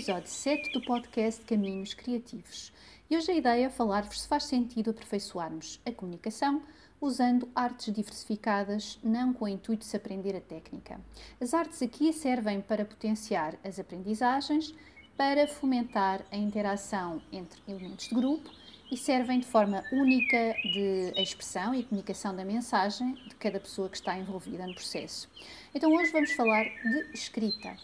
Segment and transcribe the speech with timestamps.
[0.00, 2.72] Episódio 7 do podcast Caminhos Criativos
[3.10, 6.62] e hoje a ideia é falar-vos se faz sentido aperfeiçoarmos a comunicação
[6.98, 10.98] usando artes diversificadas, não com o intuito de se aprender a técnica.
[11.38, 14.74] As artes aqui servem para potenciar as aprendizagens,
[15.18, 18.50] para fomentar a interação entre elementos de grupo
[18.90, 23.96] e servem de forma única de expressão e comunicação da mensagem de cada pessoa que
[23.96, 25.28] está envolvida no processo.
[25.74, 27.76] Então hoje vamos falar de escrita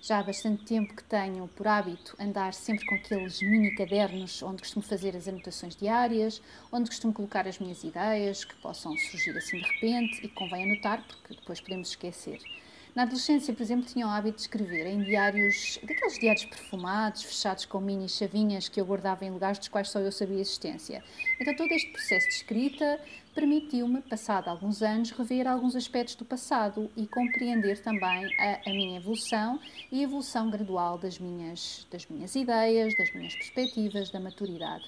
[0.00, 4.62] já há bastante tempo que tenho por hábito andar sempre com aqueles mini cadernos onde
[4.62, 9.58] costumo fazer as anotações diárias, onde costumo colocar as minhas ideias que possam surgir assim
[9.58, 12.40] de repente e convém anotar porque depois podemos esquecer.
[12.96, 17.66] Na adolescência, por exemplo, tinha o hábito de escrever em diários, daqueles diários perfumados, fechados
[17.66, 21.04] com mini chavinhas que eu guardava em lugares dos quais só eu sabia a existência.
[21.38, 22.98] Então, todo este processo de escrita
[23.34, 28.96] permitiu-me, passado alguns anos, rever alguns aspectos do passado e compreender também a, a minha
[28.96, 29.60] evolução
[29.92, 34.86] e a evolução gradual das minhas, das minhas ideias, das minhas perspectivas, da maturidade.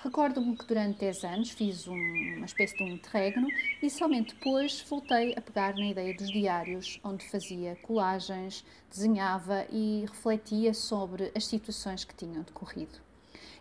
[0.00, 1.96] Recordo-me que durante 10 anos fiz um,
[2.36, 3.48] uma espécie de um interregno
[3.82, 10.04] e somente depois voltei a pegar na ideia dos diários, onde fazia colagens, desenhava e
[10.06, 12.96] refletia sobre as situações que tinham decorrido.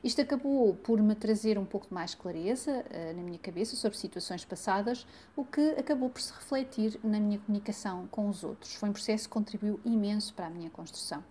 [0.04, 4.46] Isto acabou por me trazer um pouco mais clareza uh, na minha cabeça sobre situações
[4.46, 8.76] passadas, o que acabou por se refletir na minha comunicação com os outros.
[8.76, 11.24] Foi um processo que contribuiu imenso para a minha construção.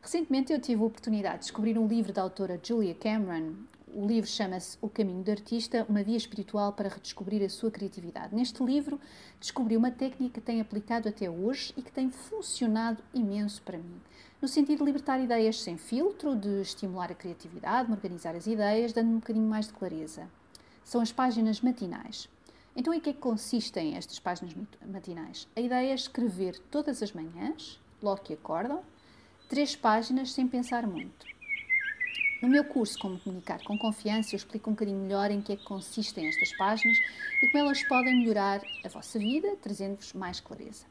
[0.00, 3.54] Recentemente eu tive a oportunidade de descobrir um livro da autora Julia Cameron,
[3.94, 8.34] o livro chama-se O Caminho do Artista, uma via espiritual para redescobrir a sua criatividade.
[8.34, 8.98] Neste livro,
[9.38, 14.00] descobri uma técnica que tenho aplicado até hoje e que tem funcionado imenso para mim,
[14.40, 18.92] no sentido de libertar ideias sem filtro, de estimular a criatividade, de organizar as ideias,
[18.92, 20.26] dando um bocadinho mais de clareza.
[20.82, 22.28] São as páginas matinais.
[22.74, 24.54] Então, em que é que consistem estas páginas
[24.86, 25.46] matinais?
[25.54, 28.82] A ideia é escrever todas as manhãs, logo que acordam,
[29.48, 31.31] três páginas sem pensar muito.
[32.42, 35.56] No meu curso Como Comunicar com Confiança, eu explico um bocadinho melhor em que é
[35.56, 36.98] que consistem estas páginas
[37.40, 40.84] e como elas podem melhorar a vossa vida, trazendo-vos mais clareza.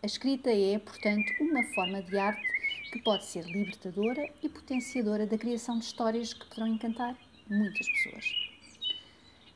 [0.00, 2.46] A escrita é, portanto, uma forma de arte
[2.92, 7.16] que pode ser libertadora e potenciadora da criação de histórias que poderão encantar
[7.50, 8.24] muitas pessoas.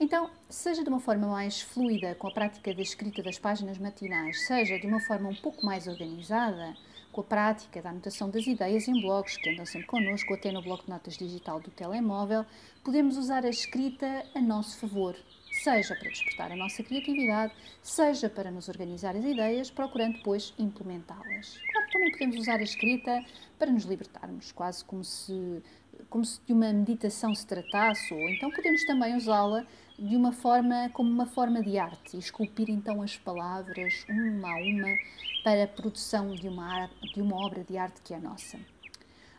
[0.01, 4.49] Então, seja de uma forma mais fluida com a prática da escrita das páginas matinais,
[4.49, 6.77] seja de uma forma um pouco mais organizada,
[7.17, 10.61] com a prática da anotação das ideias em blogs, que andam sempre connosco, até no
[10.61, 12.45] bloco de notas digital do telemóvel,
[12.85, 15.17] podemos usar a escrita a nosso favor,
[15.51, 21.59] seja para despertar a nossa criatividade, seja para nos organizar as ideias, procurando depois implementá-las.
[21.97, 23.25] Também podemos usar a escrita
[23.59, 25.63] para nos libertarmos, quase como se,
[26.11, 29.65] como se de uma meditação se tratasse, ou então podemos também usá-la
[29.99, 34.63] de uma forma como uma forma de arte e esculpir então as palavras uma a
[34.63, 34.95] uma
[35.43, 38.61] para a produção de uma, de uma obra de arte que é nossa.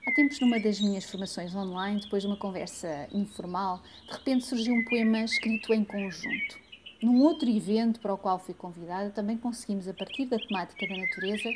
[0.08, 4.74] Há tempos, numa das minhas formações online, depois de uma conversa informal, de repente surgiu
[4.74, 6.67] um poema escrito em conjunto.
[7.02, 10.98] Num outro evento para o qual fui convidada, também conseguimos, a partir da temática da
[10.98, 11.50] natureza,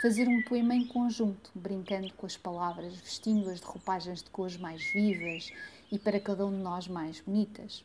[0.00, 4.84] fazer um poema em conjunto, brincando com as palavras, vestindo-as de roupagens de cores mais
[4.92, 5.52] vivas
[5.90, 7.84] e para cada um de nós mais bonitas.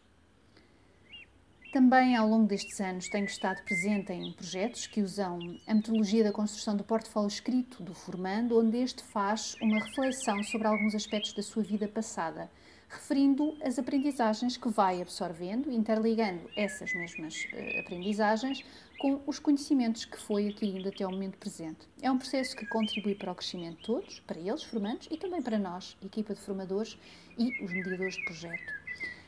[1.71, 6.31] Também ao longo destes anos tenho estado presente em projetos que usam a metodologia da
[6.31, 11.44] construção do portfólio escrito do formando, onde este faz uma reflexão sobre alguns aspectos da
[11.44, 12.50] sua vida passada,
[12.89, 18.65] referindo as aprendizagens que vai absorvendo, interligando essas mesmas uh, aprendizagens
[19.00, 21.88] com os conhecimentos que foi adquirindo até o momento presente.
[22.01, 25.41] É um processo que contribui para o crescimento de todos, para eles, formandos, e também
[25.41, 26.97] para nós, equipa de formadores
[27.38, 28.74] e os mediadores de projeto.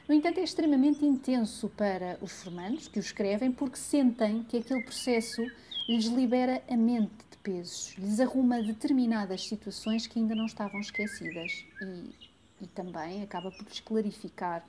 [0.07, 4.81] No entanto, é extremamente intenso para os formandos que o escrevem porque sentem que aquele
[4.84, 5.42] processo
[5.88, 11.66] lhes libera a mente de pesos, lhes arruma determinadas situações que ainda não estavam esquecidas
[11.81, 12.31] e,
[12.62, 14.63] e também acaba por lhes clarificar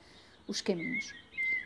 [0.48, 1.12] os caminhos.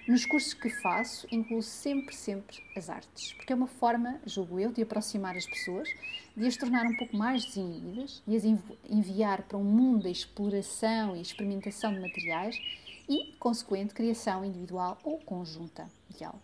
[0.07, 4.71] Nos cursos que faço, incluo sempre, sempre as artes, porque é uma forma, julgo eu,
[4.71, 5.89] de aproximar as pessoas,
[6.37, 8.45] de as tornar um pouco mais desinibidas, de as
[8.89, 12.57] enviar para um mundo da exploração e experimentação de materiais
[13.09, 16.39] e, consequente, criação individual ou conjunta de algo.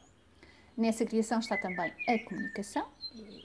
[0.76, 2.88] Nessa criação está também a comunicação,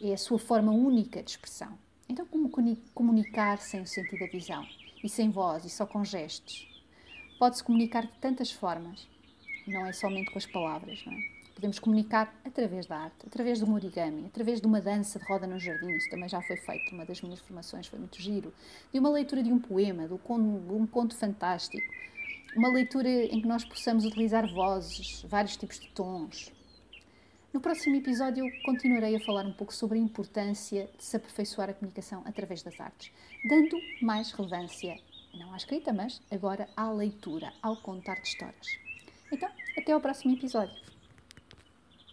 [0.02, 1.78] é a sua forma única de expressão.
[2.10, 2.50] Então, como
[2.96, 4.66] comunicar sem o sentido da visão?
[5.04, 6.68] E sem voz, e só com gestos?
[7.38, 9.08] Pode-se comunicar de tantas formas,
[9.68, 11.38] não é somente com as palavras, não é?
[11.54, 15.48] Podemos comunicar através da arte, através de um origami, através de uma dança de roda
[15.48, 18.54] no jardim, isso também já foi feito, uma das minhas formações foi muito giro,
[18.92, 21.84] de uma leitura de um poema, de um conto fantástico,
[22.56, 26.52] uma leitura em que nós possamos utilizar vozes, vários tipos de tons,
[27.54, 31.74] no próximo episódio continuarei a falar um pouco sobre a importância de se aperfeiçoar a
[31.74, 33.12] comunicação através das artes,
[33.48, 35.00] dando mais relevância,
[35.34, 38.68] não à escrita, mas agora à leitura, ao contar de histórias.
[39.32, 40.97] Então, até ao próximo episódio.